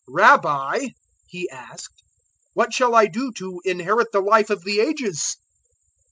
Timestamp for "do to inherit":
3.05-4.07